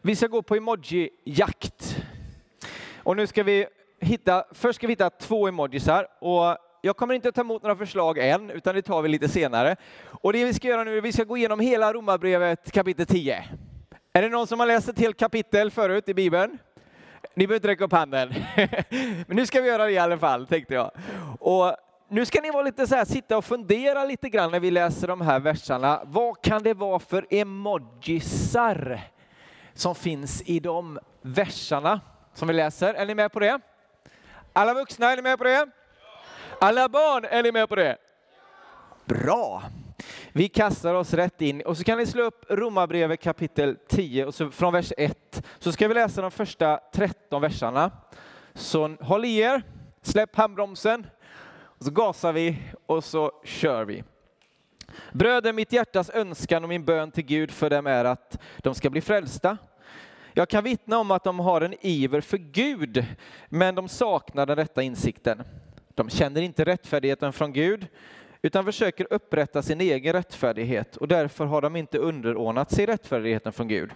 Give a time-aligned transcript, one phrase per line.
[0.01, 1.97] vi ska gå på emoji-jakt.
[3.03, 3.67] Och nu ska vi
[3.99, 7.75] hitta, först ska vi hitta två emojisar och jag kommer inte att ta emot några
[7.75, 9.75] förslag än, utan det tar vi lite senare.
[10.05, 13.05] Och det vi ska göra nu är att vi ska gå igenom hela Romarbrevet kapitel
[13.05, 13.43] 10.
[14.13, 16.57] Är det någon som har läst ett helt kapitel förut i Bibeln?
[17.35, 18.33] Ni behöver inte räcka upp handen.
[19.27, 20.91] Men nu ska vi göra det i alla fall, tänkte jag.
[21.39, 21.75] Och
[22.09, 25.07] nu ska ni vara lite så här, sitta och fundera lite grann när vi läser
[25.07, 26.01] de här verserna.
[26.05, 29.01] Vad kan det vara för emojisar
[29.73, 32.01] som finns i de verserna
[32.33, 32.93] som vi läser?
[32.93, 33.59] Är ni med på det?
[34.53, 35.67] Alla vuxna, är ni med på det?
[36.61, 37.97] Alla barn, är ni med på det?
[39.05, 39.63] Bra!
[40.31, 44.35] Vi kastar oss rätt in och så kan ni slå upp Romarbrevet kapitel 10 och
[44.35, 47.91] så från vers 1 så ska vi läsa de första 13 verserna.
[48.53, 49.63] Så håll i er,
[50.01, 51.07] släpp handbromsen
[51.61, 54.03] och så gasar vi och så kör vi.
[55.11, 58.89] Bröder, mitt hjärtas önskan och min bön till Gud för dem är att de ska
[58.89, 59.57] bli frälsta.
[60.33, 63.05] Jag kan vittna om att de har en iver för Gud,
[63.49, 65.43] men de saknar den rätta insikten.
[65.99, 67.87] De känner inte rättfärdigheten från Gud,
[68.41, 73.67] utan försöker upprätta sin egen rättfärdighet och därför har de inte underordnat sig rättfärdigheten från
[73.67, 73.91] Gud.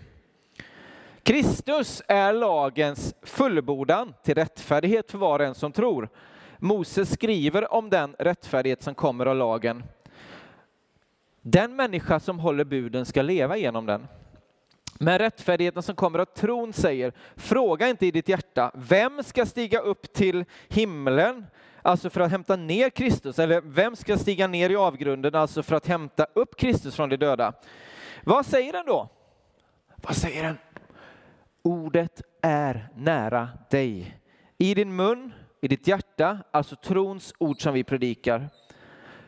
[1.24, 6.10] Kristus är lagens fullbordan till rättfärdighet för var och en som tror.
[6.58, 9.84] Moses skriver om den rättfärdighet som kommer av lagen.
[11.42, 14.08] Den människa som håller buden ska leva genom den.
[15.00, 19.80] Men rättfärdigheten som kommer av tron säger, fråga inte i ditt hjärta, vem ska stiga
[19.80, 21.46] upp till himlen,
[21.84, 25.76] alltså för att hämta ner Kristus, eller vem ska stiga ner i avgrunden, alltså för
[25.76, 27.54] att hämta upp Kristus från de döda?
[28.24, 29.10] Vad säger den då?
[29.96, 30.58] Vad säger den?
[31.62, 34.18] Ordet är nära dig,
[34.58, 38.50] i din mun, i ditt hjärta, alltså trons ord som vi predikar.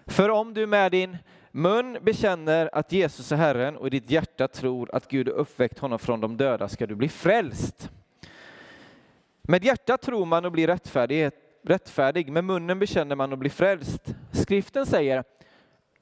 [0.06, 1.18] För om du med din
[1.52, 5.80] mun bekänner att Jesus är Herren och i ditt hjärta tror att Gud har uppväckt
[5.80, 7.90] honom från de döda ska du bli frälst.
[9.42, 11.32] Med hjärtat tror man och blir rättfärdig,
[11.66, 14.16] rättfärdig, med munnen bekänner man och blir frälst.
[14.32, 15.24] Skriften säger,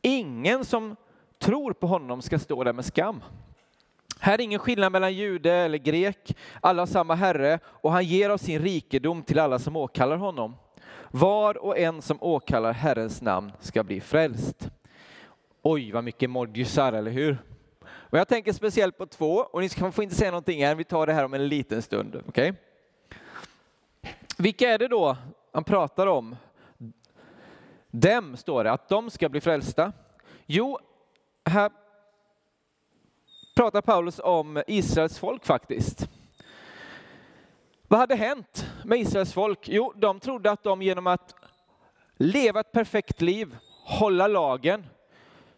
[0.01, 0.95] ingen som
[1.39, 3.23] tror på honom ska stå där med skam.
[4.19, 8.29] Här är ingen skillnad mellan jude eller grek, alla har samma Herre och han ger
[8.29, 10.55] av sin rikedom till alla som åkallar honom.
[11.11, 14.69] Var och en som åkallar Herrens namn ska bli frälst.
[15.61, 17.37] Oj, vad mycket emojisar, eller hur?
[17.85, 21.07] Och jag tänker speciellt på två, och ni får inte säga någonting än, vi tar
[21.07, 22.15] det här om en liten stund.
[22.27, 22.53] Okay?
[24.37, 25.17] Vilka är det då
[25.53, 26.35] han pratar om?
[27.91, 29.91] Dem, står det, att de ska bli frälsta.
[30.45, 30.79] Jo,
[31.45, 31.71] här
[33.55, 36.09] pratar Paulus om Israels folk faktiskt.
[37.87, 39.69] Vad hade hänt med Israels folk?
[39.69, 41.35] Jo, de trodde att de genom att
[42.17, 44.85] leva ett perfekt liv, hålla lagen,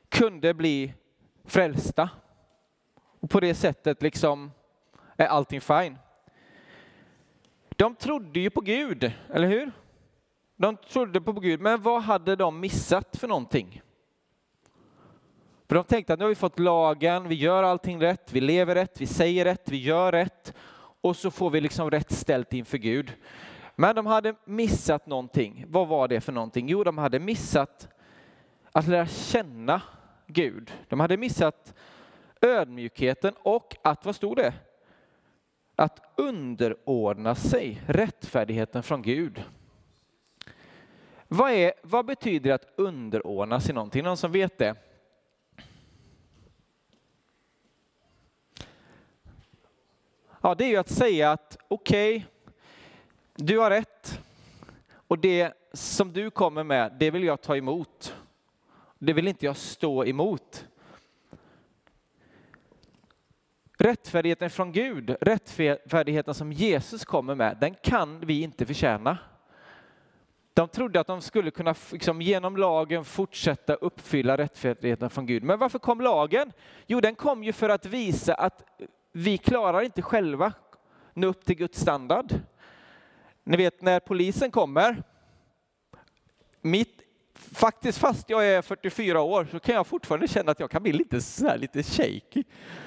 [0.10, 0.94] kunde bli
[1.44, 2.10] frälsta.
[3.20, 4.52] Och på det sättet liksom
[5.18, 5.98] är allting fine.
[7.70, 9.72] De trodde ju på Gud, eller hur?
[10.56, 13.82] De trodde på Gud, men vad hade de missat för någonting?
[15.68, 18.76] För de tänkte att nu har vi fått lagen, vi gör allting rätt, vi lever
[18.76, 20.54] rätt, vi säger rätt, vi gör rätt.
[21.02, 23.14] och så får vi liksom rätt ställt inför Gud.
[23.76, 25.66] Men de hade missat någonting.
[25.68, 26.70] Vad var det för någonting?
[26.70, 27.88] Jo, de hade missat
[28.72, 29.82] att lära känna
[30.28, 30.72] Gud.
[30.90, 31.74] De hade missat
[32.42, 34.54] ödmjukheten och att, vad stod det?
[35.76, 39.44] Att underordna sig rättfärdigheten från Gud.
[41.28, 44.04] Vad, är, vad betyder att underordna sig någonting?
[44.04, 44.76] Någon som vet det?
[50.42, 52.28] Ja, det är ju att säga att okej, okay,
[53.36, 54.22] du har rätt
[55.08, 58.16] och det som du kommer med, det vill jag ta emot.
[59.00, 60.68] Det vill inte jag stå emot.
[63.78, 69.18] Rättfärdigheten från Gud, rättfärdigheten som Jesus kommer med, den kan vi inte förtjäna.
[70.56, 75.44] De trodde att de skulle kunna liksom, genom lagen fortsätta uppfylla rättfärdigheten från Gud.
[75.44, 76.52] Men varför kom lagen?
[76.88, 78.64] Jo, den kom ju för att visa att
[79.12, 80.54] vi klarar inte själva
[81.14, 82.34] nå upp till Guds standard.
[83.44, 85.04] Ni vet när polisen kommer,
[86.62, 86.95] mitt,
[87.54, 90.94] faktiskt fast jag är 44 år så kan jag fortfarande känna att jag kan bli
[90.94, 92.44] lite, så här, lite shaky.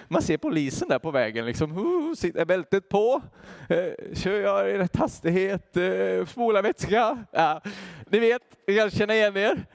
[0.09, 3.23] Man ser polisen där på vägen, liksom, uh, sitter bältet på,
[3.69, 7.25] Eh, kör jag i rätt hastighet, Eh, spolar vätska.
[7.31, 7.61] Ja,
[8.07, 9.67] ni vet, ni kan känna igen er.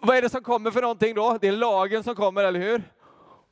[0.00, 1.38] Vad är det som kommer för någonting då?
[1.40, 2.82] Det är lagen som kommer, eller hur?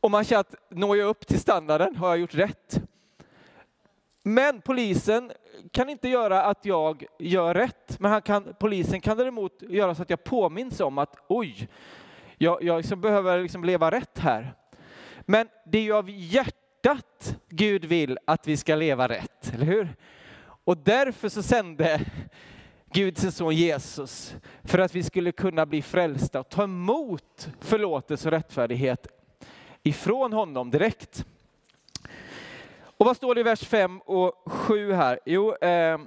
[0.00, 1.96] Och man känner att når jag upp till standarden?
[1.96, 2.80] Har jag gjort rätt?
[4.28, 5.32] Men polisen
[5.72, 10.02] kan inte göra att jag gör rätt, men han kan, polisen kan däremot göra så
[10.02, 11.68] att jag påminns om att oj,
[12.38, 14.54] jag, jag liksom behöver liksom leva rätt här.
[15.20, 19.96] Men det är ju av hjärtat Gud vill att vi ska leva rätt, eller hur?
[20.64, 22.00] Och därför så sände
[22.92, 28.28] Gud sin son Jesus för att vi skulle kunna bli frälsta och ta emot förlåtelse
[28.28, 29.06] och rättfärdighet
[29.82, 31.26] ifrån honom direkt.
[32.98, 35.20] Och vad står det i vers 5 och 7 här?
[35.24, 35.98] Jo, eh,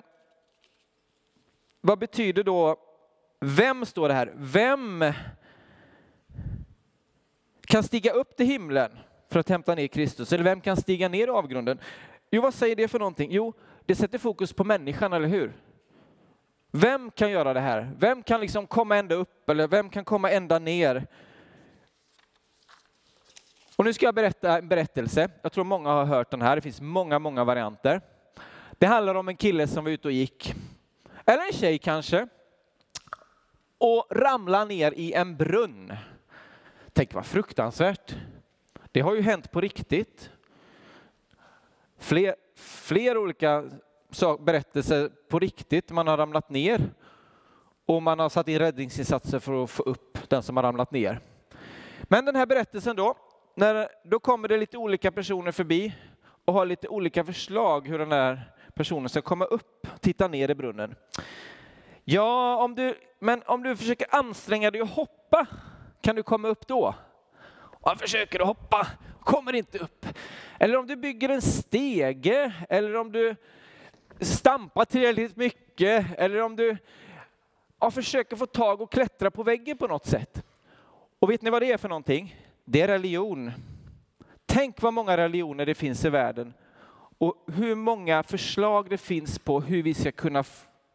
[1.81, 2.75] vad betyder då,
[3.39, 4.33] vem står det här?
[4.35, 5.03] Vem
[7.67, 8.91] kan stiga upp till himlen
[9.29, 10.33] för att hämta ner Kristus?
[10.33, 11.79] Eller vem kan stiga ner i avgrunden?
[12.31, 13.31] Jo, vad säger det för någonting?
[13.31, 13.53] Jo,
[13.85, 15.53] det sätter fokus på människan, eller hur?
[16.71, 17.91] Vem kan göra det här?
[17.99, 21.07] Vem kan liksom komma ända upp eller vem kan komma ända ner?
[23.79, 25.29] Och nu ska jag berätta en berättelse.
[25.41, 26.55] Jag tror många har hört den här.
[26.55, 28.01] Det finns många, många varianter.
[28.71, 30.53] Det handlar om en kille som var ute och gick,
[31.25, 32.27] eller en tjej kanske,
[33.77, 35.93] och ramlade ner i en brunn.
[36.93, 38.15] Tänk vad fruktansvärt.
[38.91, 40.31] Det har ju hänt på riktigt.
[41.97, 43.69] Fler, fler olika
[44.39, 45.91] berättelser på riktigt.
[45.91, 46.81] Man har ramlat ner
[47.85, 51.19] och man har satt in räddningsinsatser för att få upp den som har ramlat ner.
[52.03, 53.15] Men den här berättelsen då,
[53.55, 55.95] när, då kommer det lite olika personer förbi
[56.45, 60.55] och har lite olika förslag hur den här personen ska komma upp, titta ner i
[60.55, 60.95] brunnen.
[62.03, 65.47] Ja, om du, men om du försöker anstränga dig och hoppa,
[66.01, 66.95] kan du komma upp då?
[67.61, 68.87] Och försöker att hoppa,
[69.19, 70.05] kommer inte upp.
[70.59, 73.35] Eller om du bygger en stege, eller om du
[74.19, 76.77] stampar tillräckligt mycket, eller om du
[77.79, 80.43] ja, försöker få tag och klättra på väggen på något sätt.
[81.19, 82.35] Och vet ni vad det är för någonting?
[82.71, 83.51] Det är religion.
[84.45, 86.53] Tänk vad många religioner det finns i världen
[87.17, 90.43] och hur många förslag det finns på hur vi ska kunna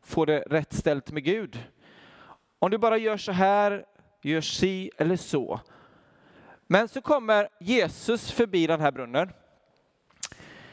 [0.02, 1.64] få det rätt ställt med Gud.
[2.58, 3.84] Om du bara gör så här,
[4.22, 5.60] gör si eller så.
[6.66, 9.30] Men så kommer Jesus förbi den här brunnen.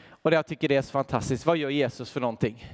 [0.08, 1.46] Och det jag tycker det är så fantastiskt.
[1.46, 2.66] Vad gör Jesus för någonting?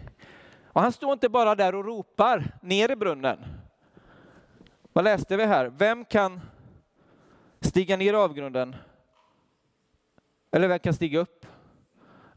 [0.65, 3.39] Och han står inte bara där och ropar ner i brunnen.
[4.93, 5.73] Vad läste vi här?
[5.79, 6.41] Vem kan
[7.61, 8.77] stiga ner i avgrunden?
[10.53, 11.47] Eller vem kan stiga upp?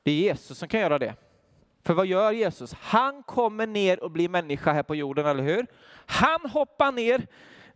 [0.04, 1.16] Det är Jesus som kan göra det.
[1.84, 2.74] För vad gör Jesus?
[2.74, 5.68] Han kommer ner och blir människa här på jorden, eller hur?
[6.06, 7.28] Han hoppar ner.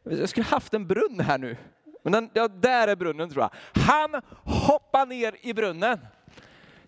[0.04, 1.58] Jag skulle haft en brunn här nu.
[2.04, 3.82] Men den, ja, där är brunnen tror jag.
[3.84, 6.00] Han hoppar ner i brunnen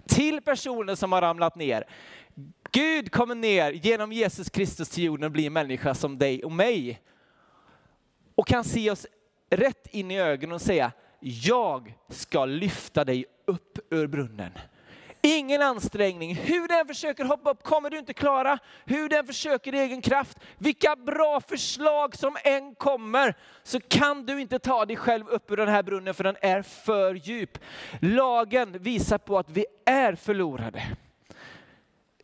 [0.07, 1.83] till personen som har ramlat ner.
[2.71, 7.01] Gud kommer ner genom Jesus Kristus till jorden och blir människa som dig och mig.
[8.35, 9.07] Och kan se oss
[9.49, 14.51] rätt in i ögonen och säga, jag ska lyfta dig upp ur brunnen.
[15.21, 16.35] Ingen ansträngning.
[16.35, 18.59] Hur den försöker hoppa upp kommer du inte klara.
[18.85, 20.37] Hur den försöker i egen kraft.
[20.57, 25.57] Vilka bra förslag som än kommer så kan du inte ta dig själv upp ur
[25.57, 27.59] den här brunnen för den är för djup.
[28.01, 30.83] Lagen visar på att vi är förlorade.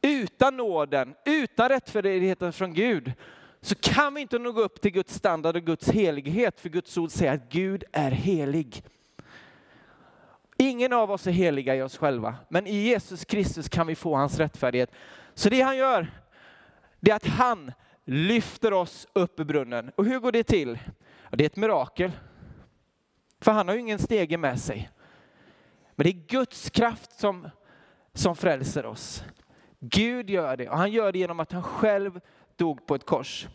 [0.01, 3.13] Utan nåden, utan rättfärdigheten från Gud
[3.63, 7.11] så kan vi inte nå upp till Guds standard och Guds helighet, för Guds ord
[7.11, 8.83] säger att Gud är helig.
[10.57, 14.15] Ingen av oss är heliga i oss själva, men i Jesus Kristus kan vi få
[14.15, 14.91] hans rättfärdighet.
[15.33, 16.07] Så det han gör,
[16.99, 17.71] det är att han
[18.05, 19.91] lyfter oss upp ur brunnen.
[19.95, 20.79] Och hur går det till?
[21.31, 22.11] Det är ett mirakel.
[23.41, 24.89] För han har ju ingen stege med sig.
[25.95, 27.49] Men det är Guds kraft som,
[28.13, 29.23] som frälser oss.
[29.79, 32.19] Gud gör det och han gör det genom att han själv
[32.57, 33.47] dog på ett kors.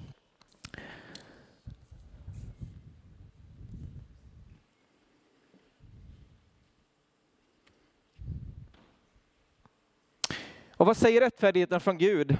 [10.76, 12.36] Och vad säger rättfärdigheten från Gud?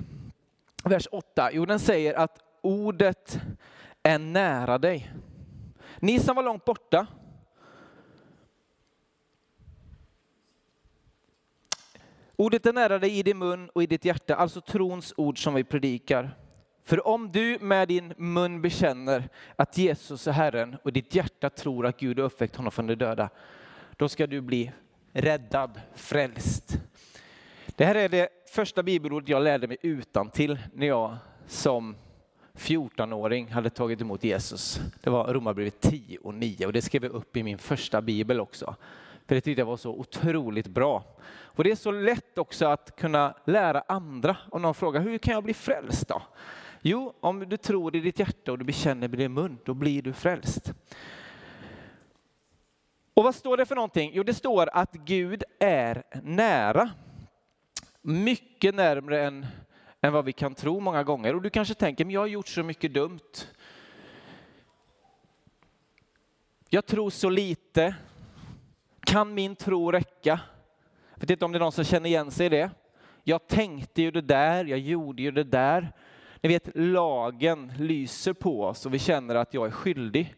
[0.84, 1.50] Vers 8.
[1.52, 3.40] Jo, den säger att ordet
[4.02, 5.12] är nära dig.
[6.00, 7.06] Ni som var långt borta.
[12.36, 15.54] Ordet är nära dig i din mun och i ditt hjärta, alltså trons ord som
[15.54, 16.36] vi predikar.
[16.88, 21.86] För om du med din mun bekänner att Jesus är Herren och ditt hjärta tror
[21.86, 23.28] att Gud har uppväckt honom från de döda,
[23.96, 24.72] då ska du bli
[25.12, 26.78] räddad, frälst.
[27.66, 31.16] Det här är det första bibelordet jag lärde mig utan till när jag
[31.46, 31.96] som
[32.54, 34.80] 14-åring hade tagit emot Jesus.
[35.02, 38.40] Det var Romarbrevet 10 och 9 och det skrev jag upp i min första bibel
[38.40, 38.76] också.
[39.26, 41.04] För det tyckte jag var så otroligt bra.
[41.30, 44.36] Och det är så lätt också att kunna lära andra.
[44.50, 46.22] Om någon frågar, hur kan jag bli frälst då?
[46.82, 50.02] Jo, om du tror i ditt hjärta och du bekänner med din mun, då blir
[50.02, 50.72] du frälst.
[53.14, 54.10] Och vad står det för någonting?
[54.14, 56.90] Jo, det står att Gud är nära.
[58.02, 59.46] Mycket närmre än,
[60.00, 61.34] än vad vi kan tro många gånger.
[61.34, 63.46] Och du kanske tänker, men jag har gjort så mycket dumt.
[66.68, 67.94] Jag tror så lite.
[69.00, 70.40] Kan min tro räcka?
[71.14, 72.70] Jag vet inte om det är någon som känner igen sig i det.
[73.24, 75.92] Jag tänkte ju det där, jag gjorde ju det där.
[76.40, 80.34] Ni vet, lagen lyser på oss och vi känner att jag är skyldig.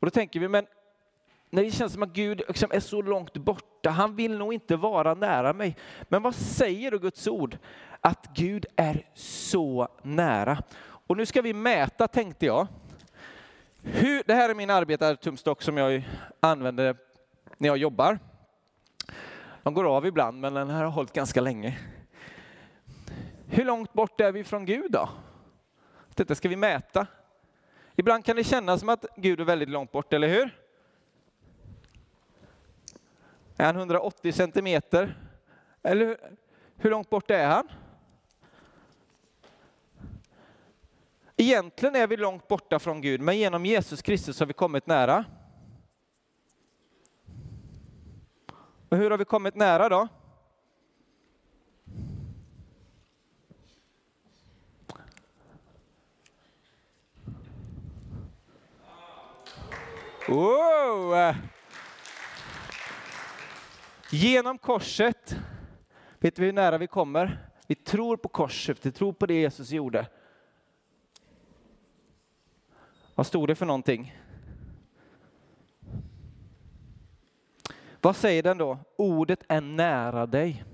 [0.00, 0.66] Och då tänker vi, men
[1.50, 4.76] när det känns som att Gud liksom är så långt borta, han vill nog inte
[4.76, 5.76] vara nära mig.
[6.02, 7.58] Men vad säger då Guds ord?
[8.00, 10.62] Att Gud är så nära.
[11.06, 12.66] Och nu ska vi mäta, tänkte jag.
[13.82, 16.08] Hur, det här är min arbetartumstock som jag
[16.40, 16.96] använder
[17.58, 18.18] när jag jobbar.
[19.62, 21.78] De går av ibland, men den här har hållit ganska länge.
[23.54, 25.08] Hur långt bort är vi från Gud då?
[26.14, 27.06] Detta ska vi mäta.
[27.96, 30.60] Ibland kan det kännas som att Gud är väldigt långt bort, eller hur?
[33.56, 35.16] Är han 180 centimeter?
[35.82, 36.18] Eller
[36.76, 37.68] hur långt bort är han?
[41.36, 45.24] Egentligen är vi långt borta från Gud, men genom Jesus Kristus har vi kommit nära.
[48.88, 50.08] Och hur har vi kommit nära då?
[60.28, 61.34] Wow!
[64.10, 65.36] Genom korset,
[66.18, 67.48] vet vi hur nära vi kommer?
[67.66, 70.06] Vi tror på korset, vi tror på det Jesus gjorde.
[73.14, 74.16] Vad stod det för någonting?
[78.00, 78.78] Vad säger den då?
[78.96, 80.64] Ordet är nära dig.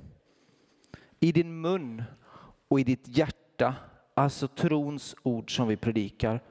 [1.21, 2.03] I din mun
[2.69, 3.75] och i ditt hjärta.
[4.15, 6.43] Alltså trons ord som vi predikar.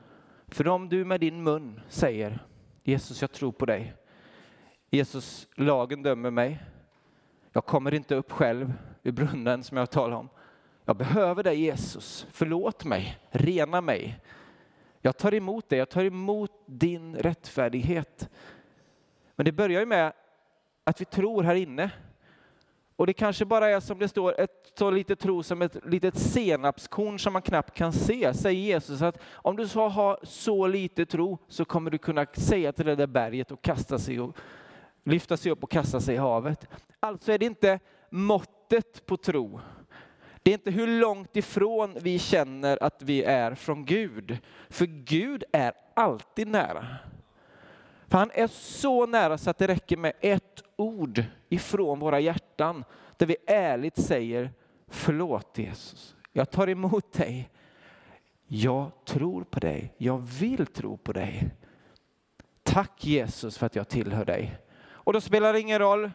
[0.47, 2.45] För om du med din mun säger
[2.83, 3.93] Jesus, jag tror på dig.
[4.89, 6.63] Jesus, lagen dömer mig.
[7.53, 10.29] Jag kommer inte upp själv ur brunnen som jag talar om.
[10.85, 12.27] Jag behöver dig Jesus.
[12.31, 14.19] Förlåt mig, rena mig.
[15.01, 18.29] Jag tar emot dig, jag tar emot din rättfärdighet.
[19.35, 20.13] Men det börjar ju med
[20.83, 21.91] att vi tror här inne.
[22.99, 26.17] Och det kanske bara är som det står, ett så lite tro som ett litet
[26.17, 31.05] senapskorn som man knappt kan se, säger Jesus att om du så har så lite
[31.05, 34.37] tro så kommer du kunna säga till det där berget och kasta sig och
[35.03, 36.67] lyfta sig upp och kasta sig i havet.
[36.99, 37.79] Alltså är det inte
[38.09, 39.59] måttet på tro.
[40.43, 44.37] Det är inte hur långt ifrån vi känner att vi är från Gud.
[44.69, 46.85] För Gud är alltid nära.
[48.09, 52.83] För han är så nära så att det räcker med ett ord ifrån våra hjärtan
[53.17, 54.51] där vi ärligt säger
[54.87, 56.15] förlåt Jesus.
[56.33, 57.49] Jag tar emot dig.
[58.47, 59.93] Jag tror på dig.
[59.97, 61.49] Jag vill tro på dig.
[62.63, 64.57] Tack Jesus för att jag tillhör dig.
[64.87, 66.11] Och då spelar det ingen roll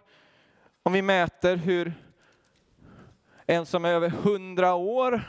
[0.82, 1.92] om vi mäter hur
[3.46, 5.22] en som är över hundra år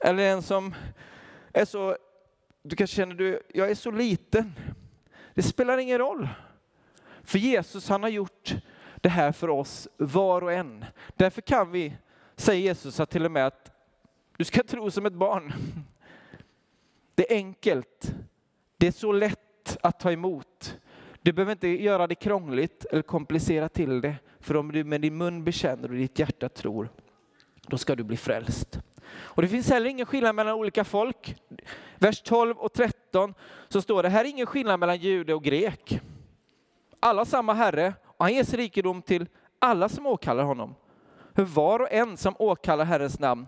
[0.00, 0.74] eller en som
[1.52, 1.96] är så,
[2.62, 4.52] du kanske känner du, jag är så liten.
[5.34, 6.28] Det spelar ingen roll.
[7.22, 8.54] För Jesus han har gjort
[8.96, 10.84] det här för oss var och en.
[11.14, 11.96] Därför kan vi,
[12.36, 13.70] säger Jesus att till och med att
[14.36, 15.52] du ska tro som ett barn.
[17.14, 18.14] Det är enkelt.
[18.76, 20.78] Det är så lätt att ta emot.
[21.22, 25.16] Du behöver inte göra det krångligt eller komplicera till det, för om du med din
[25.16, 26.88] mun bekänner och ditt hjärta tror,
[27.66, 28.78] då ska du bli frälst.
[29.14, 31.36] Och det finns heller ingen skillnad mellan olika folk.
[31.98, 33.01] Vers 12 och 13
[33.68, 36.00] så står det, här är ingen skillnad mellan jude och grek.
[37.00, 39.26] Alla samma Herre och han ger rikedom till
[39.58, 40.74] alla som åkallar honom.
[41.34, 43.46] Hur var och en som åkallar Herrens namn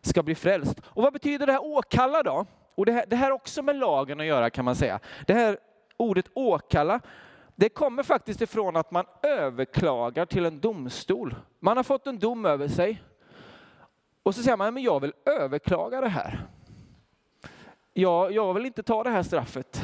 [0.00, 0.80] ska bli frälst.
[0.84, 2.46] Och vad betyder det här åkalla då?
[2.74, 5.00] Och det här, det här också med lagen att göra kan man säga.
[5.26, 5.58] Det här
[5.96, 7.00] ordet åkalla,
[7.54, 11.34] det kommer faktiskt ifrån att man överklagar till en domstol.
[11.60, 13.02] Man har fått en dom över sig.
[14.22, 16.46] Och så säger man, men jag vill överklaga det här.
[18.00, 19.82] Jag, jag vill inte ta det här straffet.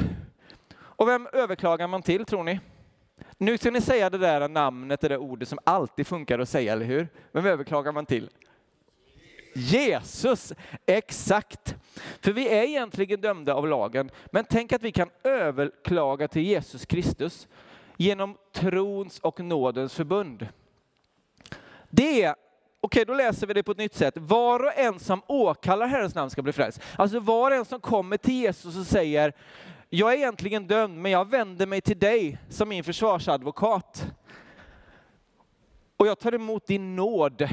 [0.77, 2.59] Och vem överklagar man till tror ni?
[3.37, 6.73] Nu ska ni säga det där namnet, det där ordet som alltid funkar att säga,
[6.73, 7.07] eller hur?
[7.31, 8.29] Vem överklagar man till?
[9.55, 10.53] Jesus,
[10.85, 11.75] exakt.
[12.21, 16.85] För vi är egentligen dömda av lagen, men tänk att vi kan överklaga till Jesus
[16.85, 17.47] Kristus
[17.97, 20.47] genom trons och nådens förbund.
[21.89, 22.35] Det
[22.85, 24.13] okej då läser vi det på ett nytt sätt.
[24.17, 26.81] Var och en som åkallar Herrens namn ska bli frälst.
[26.97, 29.33] Alltså var och en som kommer till Jesus och säger,
[29.89, 34.07] jag är egentligen dömd, men jag vänder mig till dig som min försvarsadvokat.
[35.97, 37.49] Och jag tar emot din nåd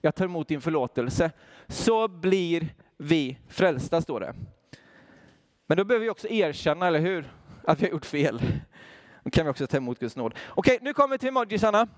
[0.00, 1.30] jag tar emot din förlåtelse,
[1.68, 4.34] så blir vi frälsta, står det.
[5.66, 7.32] Men då behöver vi också erkänna, eller hur,
[7.64, 8.40] att vi har gjort fel.
[9.32, 10.34] Kan vi också ta emot Guds nåd.
[10.48, 11.88] Okej, nu kommer vi till emojisarna.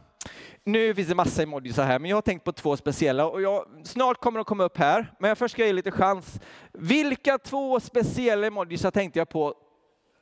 [0.65, 3.67] Nu finns det massa emojisar här, men jag har tänkt på två speciella och jag,
[3.85, 5.15] snart kommer de komma upp här.
[5.19, 6.41] Men jag först ska ge lite chans.
[6.73, 9.55] Vilka två speciella emojisar tänkte jag på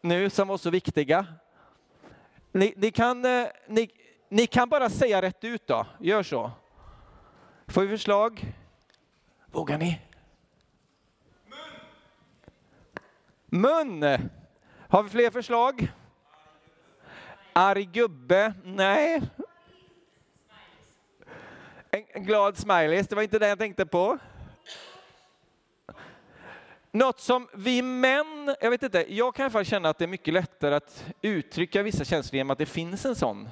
[0.03, 1.27] nu som var så viktiga?
[2.53, 3.91] Ni, ni kan, eh, ni,
[4.29, 6.51] ni kan bara säga rätt ut då, gör så.
[7.67, 8.55] Får vi förslag?
[9.47, 10.01] Vågar ni?
[13.47, 14.01] Mun.
[14.01, 14.31] Mun.
[14.89, 15.93] Har vi fler förslag?
[17.59, 18.55] Arg gubbe?
[18.65, 19.23] Nej.
[21.91, 24.19] En glad smileys, det var inte det jag tänkte på.
[26.91, 30.05] Något som vi män, jag vet inte, jag kan i alla fall känna att det
[30.05, 33.49] är mycket lättare att uttrycka vissa känslor genom att det finns en sån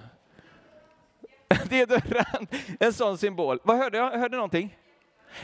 [1.69, 3.61] Deodorant, en sån symbol.
[3.62, 4.11] Vad hörde jag?
[4.11, 4.79] hörde någonting?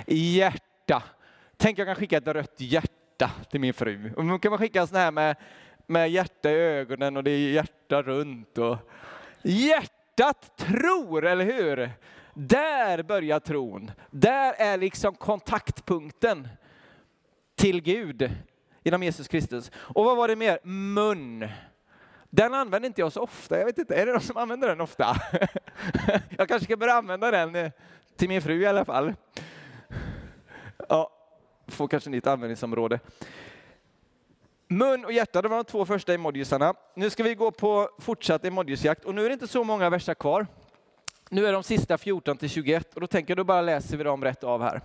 [0.06, 1.02] Hjärta.
[1.56, 4.12] Tänk jag kan skicka ett rött hjärta till min fru.
[4.16, 5.36] Och kan man skicka sån här med,
[5.92, 8.58] med hjärta i ögonen och det är hjärta runt.
[8.58, 8.76] Och...
[9.42, 11.90] Hjärtat tror, eller hur?
[12.34, 13.90] Där börjar tron.
[14.10, 16.48] Där är liksom kontaktpunkten
[17.54, 18.30] till Gud
[18.82, 19.70] genom Jesus Kristus.
[19.74, 20.58] Och vad var det mer?
[20.62, 21.48] Mun.
[22.30, 23.58] Den använder inte jag så ofta.
[23.58, 25.16] Jag vet inte, är det någon som använder den ofta?
[26.38, 27.70] jag kanske ska börja använda den eh,
[28.16, 29.14] till min fru i alla fall.
[30.88, 31.10] Ja,
[31.68, 33.00] får kanske nytt användningsområde.
[34.72, 36.74] Mun och hjärta, det var de två första emojisarna.
[36.94, 40.14] Nu ska vi gå på fortsatt emojisjakt och nu är det inte så många verser
[40.14, 40.46] kvar.
[41.30, 44.04] Nu är de sista 14 till 21 och då tänker jag då bara läser vi
[44.04, 44.80] dem rätt av här.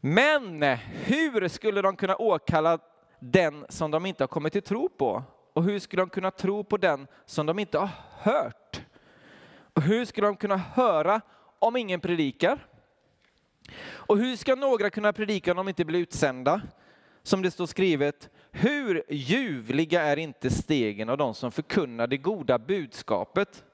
[0.00, 0.62] Men
[1.04, 2.78] hur skulle de kunna åkalla
[3.18, 5.22] den som de inte har kommit till tro på?
[5.52, 8.80] Och hur skulle de kunna tro på den som de inte har hört?
[9.72, 11.20] Och hur skulle de kunna höra
[11.58, 12.66] om ingen predikar?
[13.90, 16.60] Och hur ska några kunna predika om de inte blir utsända?
[17.28, 22.58] Som det står skrivet, hur ljuvliga är inte stegen av de som förkunnar det goda
[22.58, 23.64] budskapet?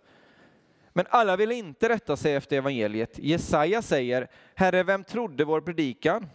[0.93, 3.19] Men alla vill inte rätta sig efter evangeliet.
[3.19, 6.27] Jesaja säger, Herre, vem trodde vår predikan?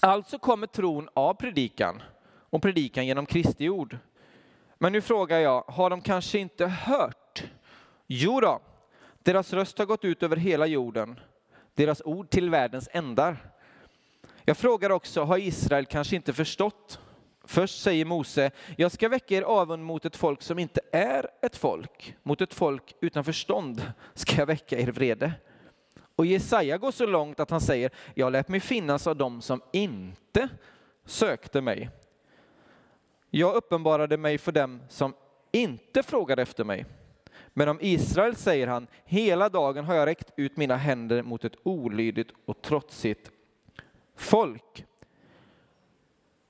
[0.00, 2.02] Alltså kommer tron av predikan
[2.50, 3.98] och predikan genom Kristi ord.
[4.78, 7.44] Men nu frågar jag, har de kanske inte hört?
[8.06, 8.60] Jo då,
[9.22, 11.20] deras röst har gått ut över hela jorden,
[11.74, 13.55] deras ord till världens ändar.
[14.48, 17.00] Jag frågar också, har Israel kanske inte förstått?
[17.44, 21.56] Först säger Mose, jag ska väcka er avund mot ett folk som inte är ett
[21.56, 22.16] folk.
[22.22, 25.32] Mot ett folk utan förstånd ska jag väcka er vrede.
[26.16, 29.62] Och Jesaja går så långt att han säger, jag lät mig finnas av dem som
[29.72, 30.48] inte
[31.04, 31.90] sökte mig.
[33.30, 35.14] Jag uppenbarade mig för dem som
[35.52, 36.86] inte frågade efter mig.
[37.48, 41.56] Men om Israel säger han, hela dagen har jag räckt ut mina händer mot ett
[41.62, 43.30] olydigt och trotsigt
[44.16, 44.86] folk.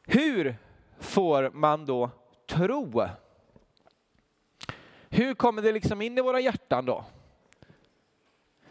[0.06, 0.56] Hur
[0.98, 2.10] får man då
[2.48, 3.06] tro?
[5.08, 7.04] Hur kommer det liksom in i våra hjärtan då?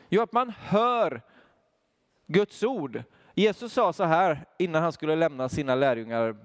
[0.10, 1.21] Jo, att man hör
[2.27, 3.03] Guds ord.
[3.34, 6.36] Jesus sa så här innan han skulle lämna sina lärjungar,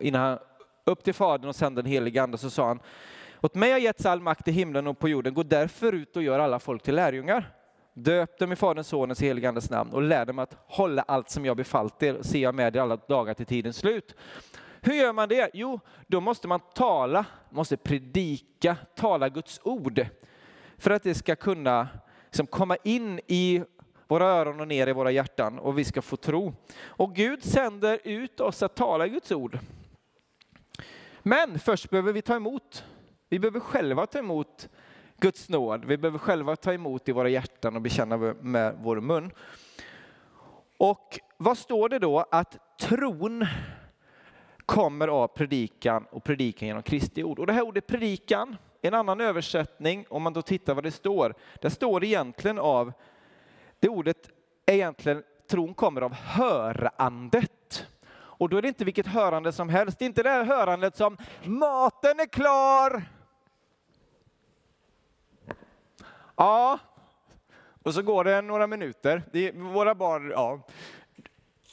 [0.00, 0.38] innan han
[0.84, 2.80] upp till Fadern och sen den helige Ande, så sa han,
[3.40, 6.22] åt mig har getts all makt i himlen och på jorden, gå därför ut och
[6.22, 7.50] gör alla folk till lärjungar.
[7.94, 11.30] Döp dem i Faderns, Sonens och helige Andes namn och lär dem att hålla allt
[11.30, 14.14] som jag befallt er, ser jag med er alla dagar till tidens slut.
[14.80, 15.50] Hur gör man det?
[15.54, 20.06] Jo, då måste man tala, måste predika, tala Guds ord.
[20.78, 21.88] För att det ska kunna
[22.24, 23.62] liksom, komma in i
[24.08, 26.54] våra öron och ner i våra hjärtan och vi ska få tro.
[26.82, 29.58] Och Gud sänder ut oss att tala Guds ord.
[31.22, 32.84] Men först behöver vi ta emot.
[33.28, 34.68] Vi behöver själva ta emot
[35.20, 35.84] Guds nåd.
[35.84, 39.30] Vi behöver själva ta emot i våra hjärtan och bekänna med vår mun.
[40.76, 42.24] Och vad står det då?
[42.30, 43.46] Att tron
[44.66, 47.38] kommer av predikan och predikan genom Kristi ord.
[47.38, 51.34] Och det här ordet predikan, en annan översättning, om man då tittar vad det står,
[51.60, 52.92] Där står det egentligen av,
[53.80, 54.30] det ordet
[54.66, 57.86] är egentligen, tron kommer av hörandet.
[58.12, 60.96] Och då är det inte vilket hörande som helst, det är inte det här hörandet
[60.96, 63.02] som maten är klar.
[66.40, 66.78] Ja,
[67.82, 69.22] och så går det några minuter.
[69.32, 70.60] Det våra barn, ja,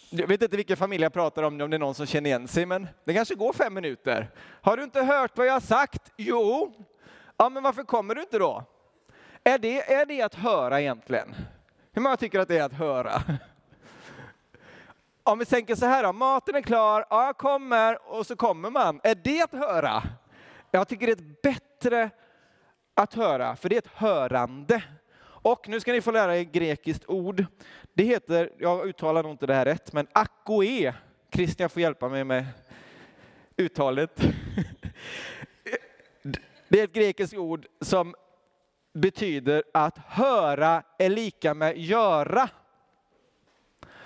[0.09, 2.47] jag vet inte vilken familj jag pratar om, om det är någon som känner igen
[2.47, 4.31] sig, men det kanske går fem minuter.
[4.61, 6.11] Har du inte hört vad jag har sagt?
[6.17, 6.73] Jo.
[7.37, 8.63] Ja, men varför kommer du inte då?
[9.43, 11.35] Är det, är det att höra egentligen?
[11.91, 13.21] Hur många tycker att det är att höra?
[15.23, 18.69] Om vi tänker så här då, maten är klar, ja jag kommer, och så kommer
[18.69, 18.99] man.
[19.03, 20.03] Är det att höra?
[20.71, 22.09] Jag tycker det är ett bättre
[22.97, 24.83] att höra, för det är ett hörande.
[25.21, 27.45] Och nu ska ni få lära er grekiskt ord.
[27.93, 30.93] Det heter, jag uttalar nog inte det här rätt, men akoe.
[31.33, 32.45] Christian får hjälpa mig med
[33.57, 34.21] uttalet.
[36.69, 38.15] Det är ett grekiskt ord som
[38.93, 42.49] betyder att höra är lika med göra.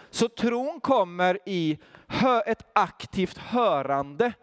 [0.09, 1.77] Så tron kommer i
[2.45, 4.33] ett aktivt hörande,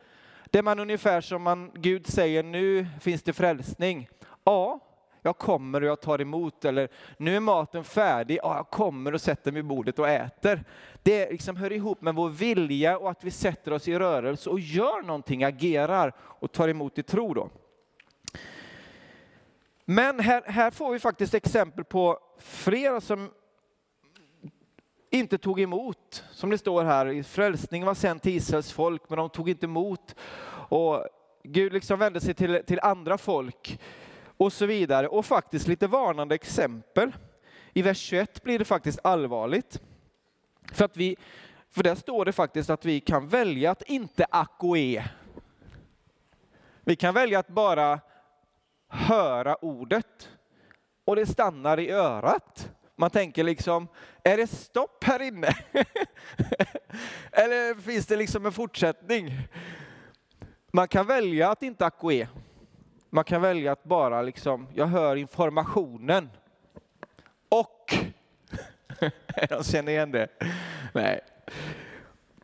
[0.50, 4.08] där man ungefär som man, Gud säger nu finns det frälsning.
[4.48, 4.80] Ja,
[5.22, 9.20] jag kommer och jag tar emot, eller nu är maten färdig, ja, jag kommer och
[9.20, 10.64] sätter mig vid bordet och äter.
[11.02, 14.60] Det liksom hör ihop med vår vilja och att vi sätter oss i rörelse och
[14.60, 17.34] gör någonting, agerar och tar emot i tro.
[17.34, 17.50] Då.
[19.84, 23.30] Men här, här får vi faktiskt exempel på flera som
[25.10, 29.30] inte tog emot, som det står här, frälsning var sänd till Israels folk, men de
[29.30, 30.14] tog inte emot.
[30.68, 31.06] Och
[31.42, 33.78] Gud liksom vände sig till, till andra folk
[34.38, 35.08] och så vidare.
[35.08, 37.12] Och faktiskt lite varnande exempel.
[37.72, 39.80] I vers 21 blir det faktiskt allvarligt.
[40.72, 41.16] För, att vi,
[41.70, 45.04] för där står det faktiskt att vi kan välja att inte akoe.
[46.84, 48.00] Vi kan välja att bara
[48.88, 50.30] höra ordet
[51.04, 52.70] och det stannar i örat.
[52.96, 53.88] Man tänker liksom,
[54.24, 55.48] är det stopp här inne?
[57.32, 59.32] Eller finns det liksom en fortsättning?
[60.72, 62.28] Man kan välja att inte akoe.
[63.10, 66.30] Man kan välja att bara liksom, jag hör informationen.
[67.48, 67.94] Och,
[69.50, 70.28] jag känner igen det.
[70.94, 71.20] Nej.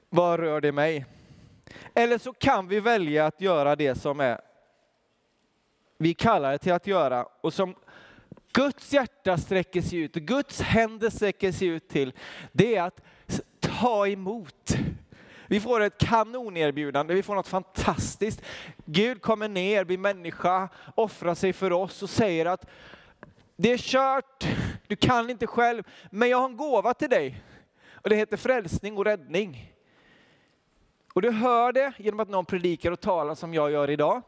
[0.08, 1.06] Vad rör det mig?
[1.94, 4.40] Eller så kan vi välja att göra det som är
[5.98, 7.74] vi kallar det till att göra och som
[8.52, 12.12] Guds hjärta sträcker sig ut, och Guds händer sträcker sig ut till,
[12.52, 13.00] det är att
[13.60, 14.76] ta emot.
[15.46, 18.42] Vi får ett kanonerbjudande, vi får något fantastiskt.
[18.84, 22.66] Gud kommer ner, blir människa, offrar sig för oss och säger att
[23.56, 24.46] det är kört,
[24.86, 27.42] du kan inte själv, men jag har en gåva till dig.
[27.92, 29.72] Och det heter frälsning och räddning.
[31.14, 34.22] Och du hör det genom att någon predikar och talar som jag gör idag.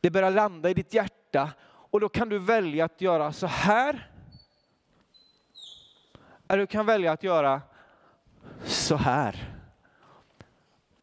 [0.00, 4.10] Det börjar landa i ditt hjärta och då kan du välja att göra så här.
[6.48, 7.62] Eller du kan välja att göra
[8.64, 9.51] så här.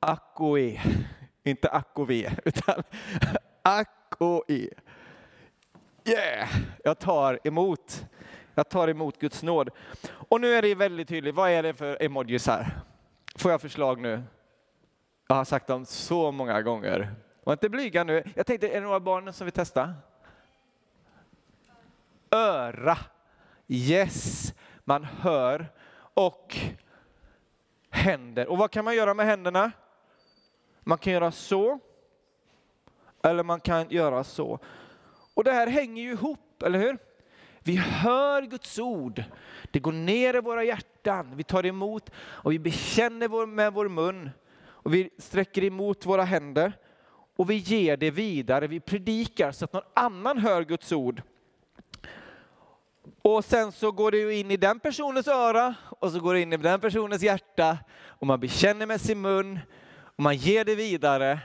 [0.10, 0.82] Akkoe,
[1.44, 2.84] inte akove, utan
[3.62, 4.70] akkoe.
[6.06, 6.50] Yeah,
[6.84, 8.06] jag tar emot.
[8.56, 9.70] Jag tar emot Guds nåd.
[10.12, 12.80] Och nu är det väldigt tydligt, vad är det för emojis här?
[13.36, 14.24] Får jag förslag nu?
[15.28, 17.14] Jag har sagt dem så många gånger.
[17.44, 18.24] Var inte blyga nu.
[18.36, 19.94] Jag tänkte, är det några barn som vill testa?
[22.32, 22.98] Öra.
[23.68, 25.66] Yes, man hör.
[26.14, 26.58] Och
[27.90, 28.48] händer.
[28.48, 29.72] Och vad kan man göra med händerna?
[30.90, 31.80] Man kan göra så.
[33.24, 34.60] Eller man kan göra så.
[35.34, 36.98] Och det här hänger ju ihop, eller hur?
[37.60, 39.24] Vi hör Guds ord.
[39.72, 41.36] Det går ner i våra hjärtan.
[41.36, 44.30] Vi tar emot och vi bekänner med vår mun.
[44.66, 46.74] Och vi sträcker emot våra händer
[47.36, 48.68] och vi ger det vidare.
[48.68, 51.22] Vi predikar så att någon annan hör Guds ord.
[53.22, 56.54] Och sen så går det in i den personens öra och så går det in
[56.54, 59.60] i den personens hjärta och man bekänner med sin mun
[60.20, 61.40] och man ger det vidare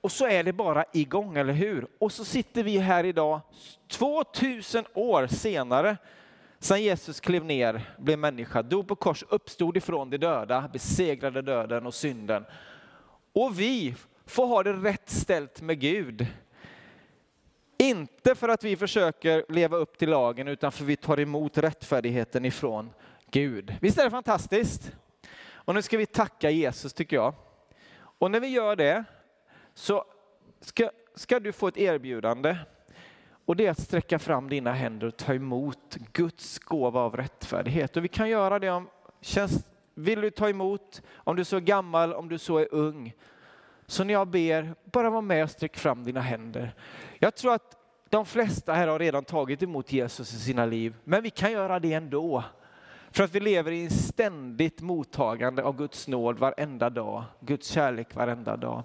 [0.00, 1.86] och så är det bara igång, eller hur?
[1.98, 3.40] Och så sitter vi här idag,
[3.88, 5.96] 2000 år senare,
[6.58, 11.86] sedan Jesus klev ner, blev människa, dog på kors, uppstod ifrån de döda, besegrade döden
[11.86, 12.44] och synden
[13.32, 13.94] Och vi
[14.26, 16.26] får ha det rätt ställt med Gud.
[17.78, 21.58] Inte för att vi försöker leva upp till lagen utan för att vi tar emot
[21.58, 22.90] rättfärdigheten ifrån
[23.30, 23.74] Gud.
[23.80, 24.92] Visst är det fantastiskt?
[25.46, 27.34] Och nu ska vi tacka Jesus tycker jag.
[28.24, 29.04] Och när vi gör det
[29.74, 30.04] så
[30.60, 32.56] ska, ska du få ett erbjudande.
[33.44, 37.96] Och det är att sträcka fram dina händer och ta emot Guds gåva av rättfärdighet.
[37.96, 38.88] Och vi kan göra det om,
[39.20, 43.14] känns, vill du ta emot, om du så är gammal, om du så är ung.
[43.86, 46.74] Så när jag ber, bara var med och sträck fram dina händer.
[47.18, 47.76] Jag tror att
[48.08, 51.80] de flesta här har redan tagit emot Jesus i sina liv, men vi kan göra
[51.80, 52.44] det ändå.
[53.14, 58.56] För att vi lever i ständigt mottagande av Guds nåd varenda dag, Guds kärlek varenda
[58.56, 58.82] dag.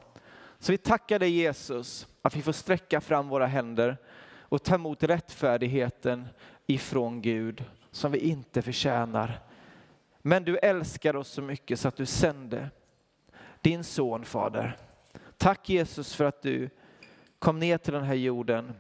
[0.60, 3.98] Så vi tackar dig Jesus att vi får sträcka fram våra händer
[4.40, 6.28] och ta emot rättfärdigheten
[6.68, 9.40] ifrån Gud som vi inte förtjänar.
[10.22, 12.70] Men du älskar oss så mycket så att du sände
[13.62, 14.78] din son Fader.
[15.38, 16.70] Tack Jesus för att du
[17.40, 18.74] kom ner till den här jorden.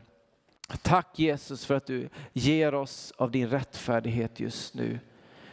[0.81, 4.99] Tack Jesus för att du ger oss av din rättfärdighet just nu.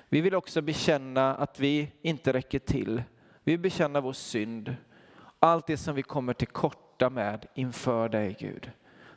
[0.08, 3.02] Vi vill också bekänna att vi inte räcker till.
[3.44, 4.76] Vi vill bekänna vår synd.
[5.38, 8.70] Allt det som vi kommer till korta med inför dig Gud.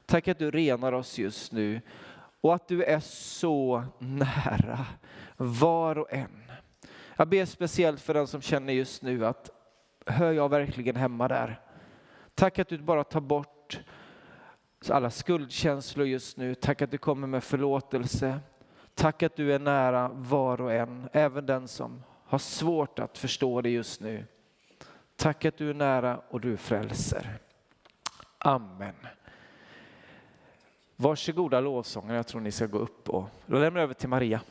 [0.06, 1.82] Tack att du renar oss just nu
[2.41, 4.86] och att du är så nära
[5.38, 6.52] var och en.
[7.15, 9.49] Jag ber speciellt för den som känner just nu att
[10.06, 11.62] hör jag verkligen hemma där?
[12.36, 13.80] Tack att du bara tar bort
[14.89, 16.56] alla skuldkänslor just nu.
[16.56, 18.39] Tack att du kommer med förlåtelse.
[19.00, 23.62] Tack att du är nära var och en, även den som har svårt att förstå
[23.62, 24.26] det just nu.
[25.16, 27.38] Tack att du är nära och du frälser.
[28.38, 28.96] Amen.
[30.96, 34.42] Varsågoda lovsångare, jag tror ni ska gå upp och lämna lämnar över till Maria.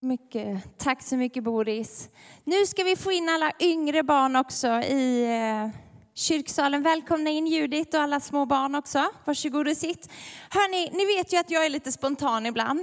[0.00, 0.78] mycket.
[0.78, 2.10] Tack så mycket Boris.
[2.44, 5.80] Nu ska vi få in alla yngre barn också i eh,
[6.14, 6.82] kyrksalen.
[6.82, 9.10] Välkomna in Judit och alla små barn också.
[9.24, 10.08] Varsågod och sitt.
[10.50, 12.80] Hörni, ni vet ju att jag är lite spontan ibland.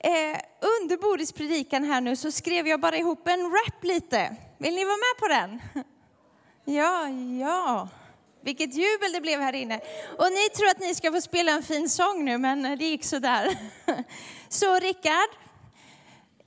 [0.00, 0.40] Eh,
[0.80, 4.36] under Boris predikan här nu så skrev jag bara ihop en rap lite.
[4.58, 5.84] Vill ni vara med på den?
[6.76, 7.08] Ja,
[7.40, 7.88] ja.
[8.40, 9.80] Vilket jubel det blev här inne.
[10.18, 13.04] Och ni tror att ni ska få spela en fin sång nu, men det gick
[13.04, 13.58] så där.
[14.48, 15.28] Så Rickard,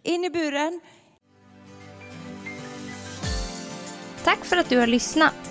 [0.04, 0.82] in i buren.
[4.24, 5.51] Tack för att du har lyssnat.